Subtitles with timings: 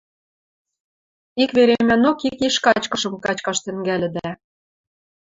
[1.43, 4.29] Ик веремӓнок ик йиш качкышым качкаш тӹнгӓлӹдӓ.